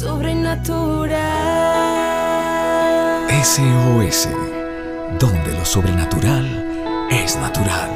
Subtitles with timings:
[0.00, 1.10] sobrenatural.
[3.44, 4.28] SOS,
[5.18, 6.46] donde lo sobrenatural
[7.10, 7.90] es natural.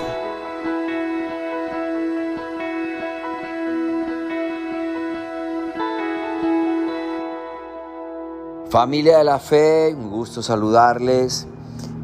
[8.69, 11.47] Familia de la fe, un gusto saludarles.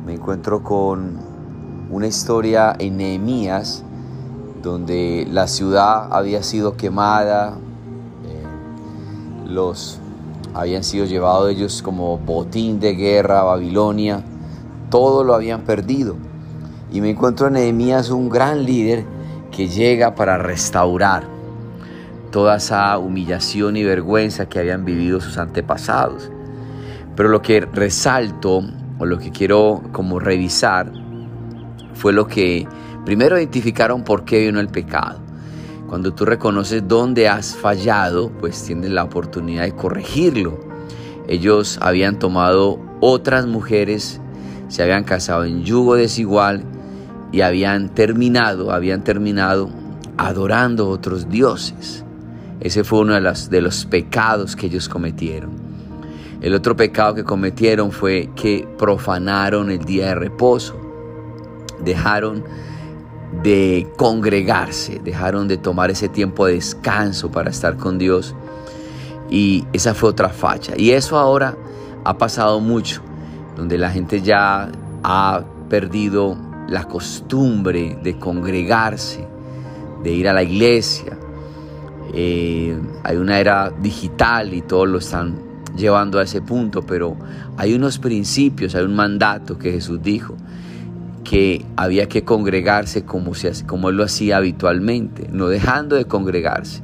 [0.07, 1.19] Me encuentro con
[1.91, 3.85] una historia en Nehemías
[4.63, 7.59] donde la ciudad había sido quemada,
[9.51, 10.01] los
[10.55, 14.23] habían sido llevados ellos como botín de guerra a Babilonia,
[14.91, 16.17] todo lo habían perdido.
[16.93, 19.05] Y me encuentro en Nehemías un gran líder
[19.53, 21.25] que llega para restaurar
[22.31, 26.31] toda esa humillación y vergüenza que habían vivido sus antepasados.
[27.17, 28.63] Pero lo que resalto
[28.99, 30.93] o lo que quiero como revisar
[31.95, 32.67] fue lo que
[33.05, 35.30] primero identificaron por qué vino el pecado.
[35.91, 40.61] Cuando tú reconoces dónde has fallado, pues tienes la oportunidad de corregirlo.
[41.27, 44.21] Ellos habían tomado otras mujeres,
[44.69, 46.63] se habían casado en yugo desigual
[47.33, 49.69] y habían terminado, habían terminado
[50.17, 52.05] adorando otros dioses.
[52.61, 55.51] Ese fue uno de, de los pecados que ellos cometieron.
[56.41, 60.77] El otro pecado que cometieron fue que profanaron el día de reposo.
[61.85, 62.45] Dejaron
[63.43, 68.35] de congregarse, dejaron de tomar ese tiempo de descanso para estar con Dios.
[69.31, 70.75] Y esa fue otra facha.
[70.77, 71.57] Y eso ahora
[72.05, 73.03] ha pasado mucho,
[73.57, 74.71] donde la gente ya
[75.03, 76.37] ha perdido
[76.69, 79.27] la costumbre de congregarse,
[80.03, 81.19] de ir a la iglesia.
[82.13, 85.37] Eh, hay una era digital y todos lo están
[85.77, 87.17] llevando a ese punto, pero
[87.57, 90.35] hay unos principios, hay un mandato que Jesús dijo,
[91.31, 96.83] que había que congregarse como, se, como Él lo hacía habitualmente, no dejando de congregarse.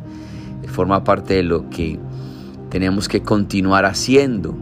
[0.69, 1.99] Forma parte de lo que
[2.71, 4.57] tenemos que continuar haciendo.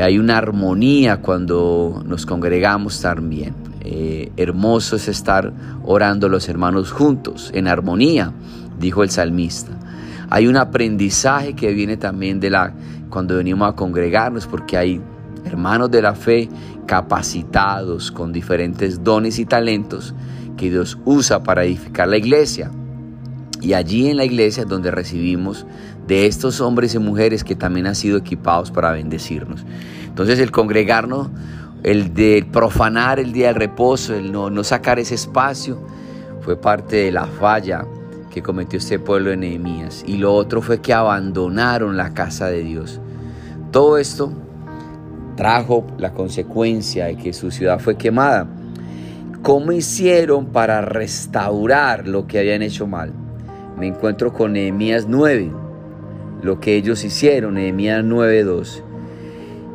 [0.00, 3.52] Hay una armonía cuando nos congregamos también.
[3.80, 5.52] Eh, hermoso es estar
[5.82, 8.32] orando los hermanos juntos, en armonía,
[8.78, 9.72] dijo el salmista.
[10.28, 12.74] Hay un aprendizaje que viene también de la
[13.08, 15.00] cuando venimos a congregarnos, porque hay
[15.44, 16.48] hermanos de la fe
[16.86, 20.14] capacitados con diferentes dones y talentos
[20.56, 22.70] que Dios usa para edificar la iglesia.
[23.60, 25.66] Y allí en la iglesia es donde recibimos
[26.06, 29.64] de estos hombres y mujeres que también han sido equipados para bendecirnos.
[30.06, 31.28] Entonces el congregarnos,
[31.82, 35.78] el de profanar el día del reposo, el no, no sacar ese espacio,
[36.40, 37.84] fue parte de la falla
[38.30, 40.04] que cometió este pueblo de Nehemías.
[40.06, 43.00] Y lo otro fue que abandonaron la casa de Dios.
[43.70, 44.32] Todo esto
[45.40, 48.46] trajo la consecuencia de que su ciudad fue quemada.
[49.40, 53.14] ¿Cómo hicieron para restaurar lo que habían hecho mal?
[53.78, 55.50] Me encuentro con Nehemías 9,
[56.42, 58.82] lo que ellos hicieron, Nehemías 9.2.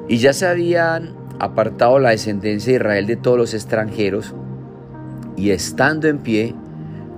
[0.08, 4.36] Y ya se habían apartado la descendencia de Israel de todos los extranjeros
[5.36, 6.54] y estando en pie,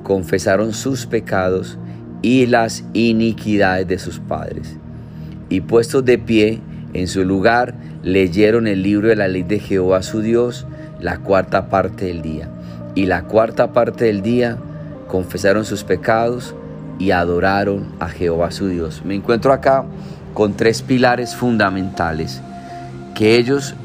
[0.04, 1.78] confesaron sus pecados
[2.22, 4.78] y las iniquidades de sus padres.
[5.50, 6.62] Y puestos de pie
[6.94, 10.66] en su lugar, leyeron el libro de la ley de Jehová su Dios
[11.00, 12.50] la cuarta parte del día.
[12.96, 14.58] Y la cuarta parte del día
[15.08, 16.56] confesaron sus pecados
[17.00, 19.04] y adoraron a Jehová su Dios.
[19.06, 19.84] Me encuentro acá
[20.34, 22.42] con tres pilares fundamentales
[23.16, 23.76] que ellos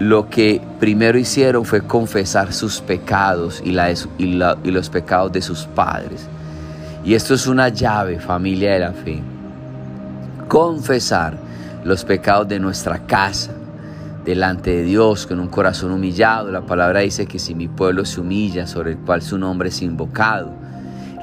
[0.00, 6.26] lo que primero hicieron fue confesar sus pecados y, los pecados de sus padres.
[7.04, 9.22] Y esto es una llave, familia de la fe.
[10.48, 11.36] Confesar
[11.84, 13.52] los pecados de nuestra casa
[14.24, 16.50] delante de Dios con un corazón humillado.
[16.50, 19.82] La palabra dice que si mi pueblo se humilla, sobre el cual su nombre es
[19.82, 20.50] invocado,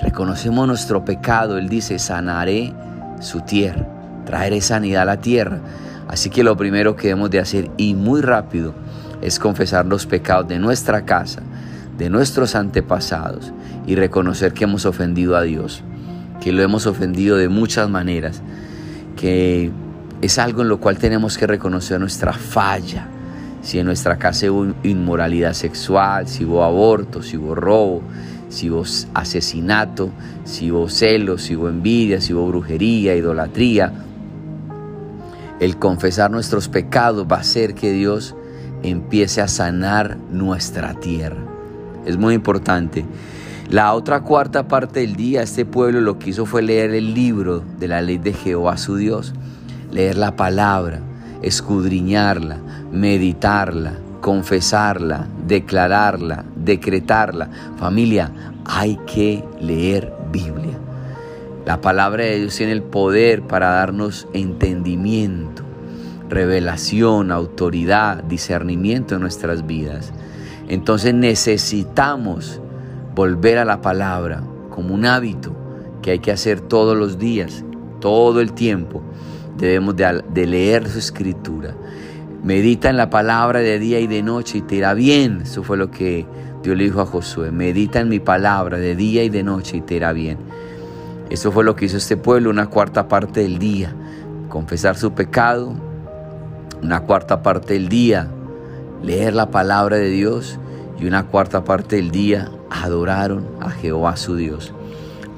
[0.01, 2.73] reconocemos nuestro pecado, Él dice, sanaré
[3.19, 3.87] su tierra,
[4.25, 5.59] traeré sanidad a la tierra.
[6.07, 8.73] Así que lo primero que debemos de hacer y muy rápido
[9.21, 11.41] es confesar los pecados de nuestra casa,
[11.97, 13.51] de nuestros antepasados
[13.87, 15.83] y reconocer que hemos ofendido a Dios,
[16.39, 18.41] que lo hemos ofendido de muchas maneras,
[19.15, 19.71] que
[20.21, 23.07] es algo en lo cual tenemos que reconocer nuestra falla.
[23.61, 28.01] Si en nuestra casa hubo inmoralidad sexual, si hubo aborto, si hubo robo,
[28.49, 28.83] si hubo
[29.13, 30.09] asesinato,
[30.43, 33.93] si hubo celos, si hubo envidia, si hubo brujería, idolatría,
[35.59, 38.35] el confesar nuestros pecados va a hacer que Dios
[38.83, 41.37] empiece a sanar nuestra tierra.
[42.05, 43.05] Es muy importante.
[43.69, 47.63] La otra cuarta parte del día, este pueblo lo que hizo fue leer el libro
[47.79, 49.33] de la ley de Jehová su Dios,
[49.91, 50.99] leer la palabra,
[51.41, 52.57] escudriñarla,
[52.91, 57.49] meditarla, confesarla, declararla, decretarla.
[57.77, 58.31] Familia,
[58.65, 60.77] hay que leer Biblia.
[61.65, 65.63] La palabra de Dios tiene el poder para darnos entendimiento,
[66.29, 70.11] revelación, autoridad, discernimiento en nuestras vidas.
[70.67, 72.61] Entonces necesitamos
[73.13, 75.55] volver a la palabra como un hábito
[76.01, 77.63] que hay que hacer todos los días,
[77.99, 79.03] todo el tiempo.
[79.57, 81.75] Debemos de, leer su escritura.
[82.43, 85.41] Medita en la palabra de día y de noche y te irá bien.
[85.43, 86.25] Eso fue lo que
[86.63, 87.51] Dios le dijo a Josué.
[87.51, 90.37] Medita en mi palabra de día y de noche y te irá bien.
[91.29, 93.93] Eso fue lo que hizo este pueblo una cuarta parte del día.
[94.49, 95.73] Confesar su pecado,
[96.81, 98.27] una cuarta parte del día,
[99.03, 100.59] leer la palabra de Dios
[100.99, 104.73] y una cuarta parte del día adoraron a Jehová su Dios.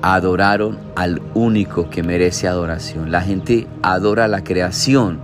[0.06, 3.10] Adoraron al único que merece adoración.
[3.10, 5.20] La gente adora la creación.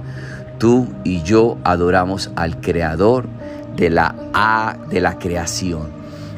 [0.57, 3.25] Tú y yo adoramos al creador
[3.75, 5.89] de la A de la creación.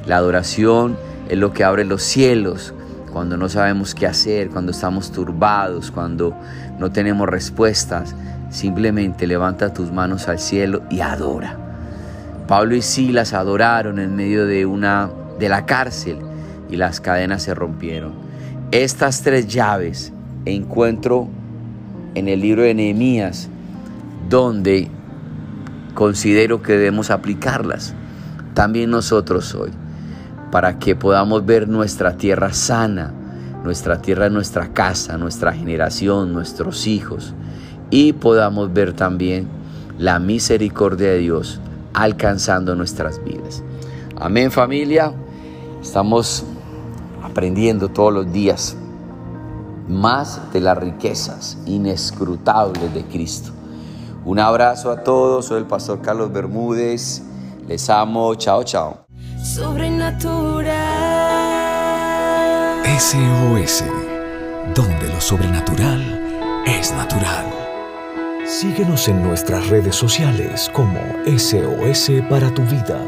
[0.07, 0.97] La adoración
[1.29, 2.73] es lo que abre los cielos
[3.13, 6.35] cuando no sabemos qué hacer, cuando estamos turbados, cuando
[6.79, 8.15] no tenemos respuestas.
[8.49, 11.57] Simplemente levanta tus manos al cielo y adora.
[12.47, 16.17] Pablo y Silas adoraron en medio de una de la cárcel
[16.71, 18.30] y las cadenas se rompieron.
[18.71, 20.13] Estas tres llaves
[20.45, 21.27] encuentro
[22.15, 23.50] en el libro de Nehemías
[24.29, 24.88] donde
[25.94, 27.94] considero que debemos aplicarlas
[28.53, 29.71] también nosotros hoy
[30.51, 33.13] para que podamos ver nuestra tierra sana,
[33.65, 37.33] nuestra tierra, nuestra casa, nuestra generación, nuestros hijos
[37.89, 39.50] y podamos ver también
[39.97, 41.59] la misericordia de Dios
[41.94, 43.63] alcanzando nuestras vidas.
[44.15, 45.12] Amén familia,
[45.81, 46.45] estamos
[47.31, 48.75] aprendiendo todos los días
[49.87, 53.51] más de las riquezas inescrutables de Cristo.
[54.25, 57.23] Un abrazo a todos, soy el pastor Carlos Bermúdez,
[57.67, 59.05] les amo, chao, chao.
[59.41, 60.75] Sobrenatural.
[62.99, 63.85] SOS,
[64.75, 67.45] donde lo sobrenatural es natural.
[68.45, 72.99] Síguenos en nuestras redes sociales como SOS para tu vida.